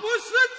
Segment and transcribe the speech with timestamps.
[0.00, 0.57] 不是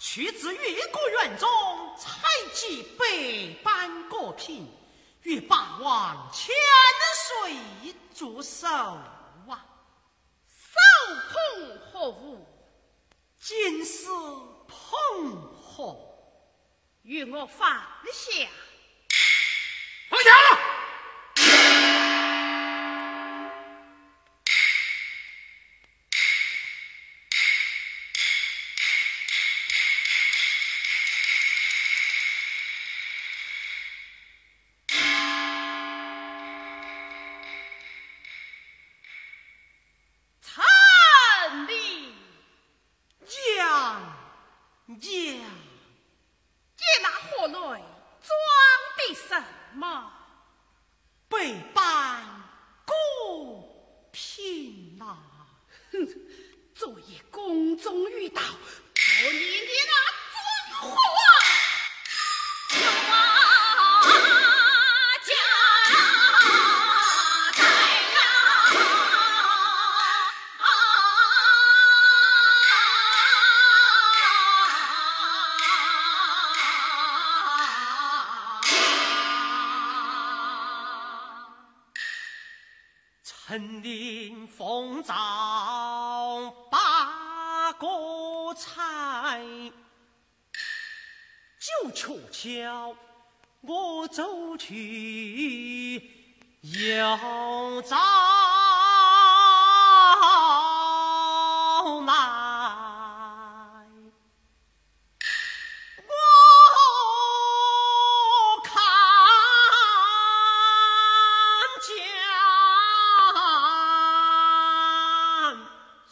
[0.00, 1.46] 去自越国园中
[1.98, 3.04] 采集百
[3.62, 4.66] 般果品，
[5.24, 6.54] 与霸王千
[7.28, 9.66] 岁驻守啊！
[10.48, 10.80] 手
[11.28, 12.46] 捧何物？
[13.38, 14.08] 金丝
[14.66, 16.02] 捧红，
[17.02, 17.68] 与我放
[18.10, 18.48] 下。
[55.00, 55.16] 那
[55.92, 56.06] 哼！
[56.74, 59.94] 昨夜宫中遇到，我你你那
[60.30, 60.94] 尊货
[84.70, 89.42] 令奉诏把国采，
[91.58, 92.94] 就求巧
[93.62, 95.96] 我走去
[96.62, 97.96] 有招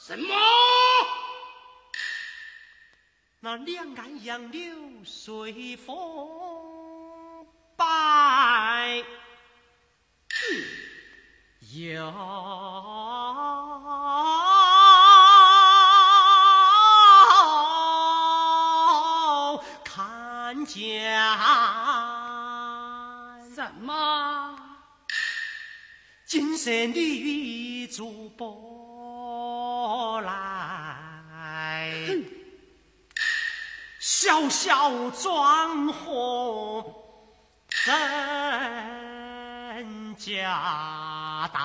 [0.09, 0.35] 什么？
[3.41, 4.75] 那两岸杨柳
[5.05, 7.47] 随风
[7.77, 9.05] 摆，
[11.75, 12.11] 有
[19.85, 21.13] 看见
[23.55, 24.59] 什么？
[26.25, 28.78] 金色女珠波
[34.29, 36.85] 小小装货
[37.67, 37.87] 真
[40.17, 41.59] 家带，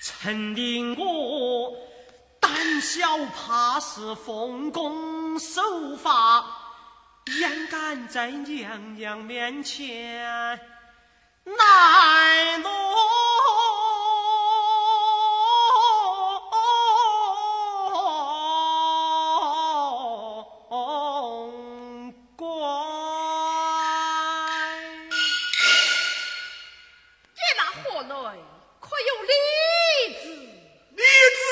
[0.00, 1.70] 曾令我
[2.40, 5.60] 胆小怕事，奉公守
[6.02, 6.42] 法，
[7.42, 10.58] 焉敢在娘娘面前
[11.44, 12.72] 奈弄
[28.08, 28.14] 内
[28.80, 29.32] 可有李
[30.22, 30.24] 子？
[30.90, 31.02] 李
[31.40, 31.46] 子，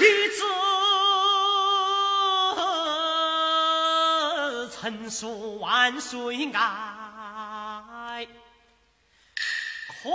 [0.00, 0.40] 李子。
[4.80, 8.26] 陈述万岁爱，
[10.02, 10.08] 可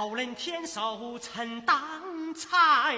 [0.00, 2.96] 好人天寿曾当才，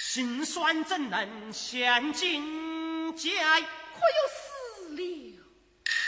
[0.00, 3.28] 心酸怎能现今节？
[3.42, 5.38] 可有死了？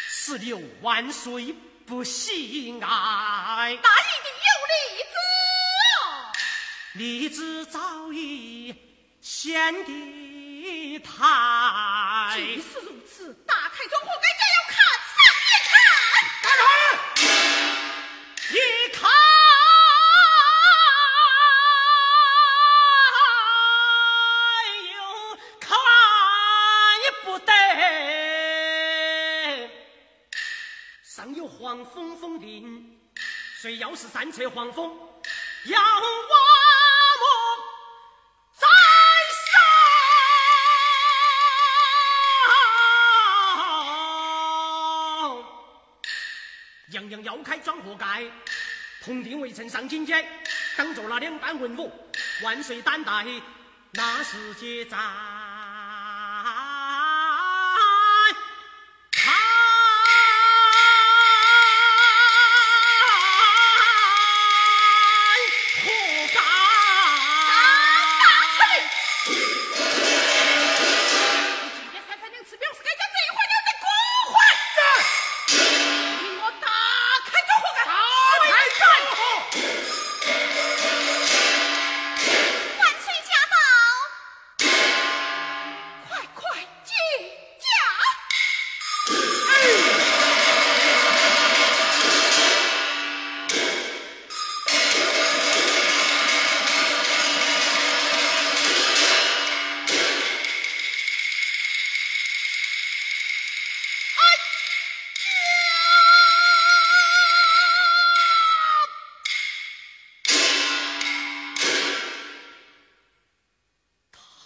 [0.08, 1.54] 死了万岁
[1.84, 3.78] 不喜爱。
[3.82, 4.48] 那一定有
[6.94, 8.74] 例子早已
[9.20, 12.32] 献帝台。
[12.34, 14.45] 既是如此，大开庄活该
[31.76, 32.98] 上有黄蜂封定，
[33.60, 34.88] 谁要是擅策黄蜂，
[35.64, 36.00] 要我们
[38.54, 38.66] 再
[39.42, 39.52] 上。
[46.92, 48.24] 样样要开装活该，
[49.02, 50.26] 铜鼎未曾上金阶，
[50.78, 51.92] 当着那两班文武，
[52.42, 53.26] 万岁担待
[53.92, 54.96] 那是结寨。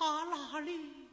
[0.01, 1.10] 他那里？